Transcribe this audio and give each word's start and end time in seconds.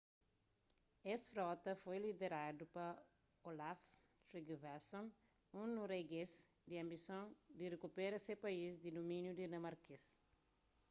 es 1.13 1.23
frota 1.33 1.71
foi 1.83 1.97
lideradu 2.05 2.63
pa 2.75 2.87
olaf 3.49 3.79
trygvasson 4.29 5.05
un 5.59 5.67
noruegês 5.77 6.31
ku 6.63 6.71
anbisons 6.83 7.31
di 7.57 7.65
rikupera 7.73 8.17
se 8.25 8.33
país 8.45 8.73
di 8.83 8.89
dumíniu 8.97 9.31
dinamarkês 9.35 10.03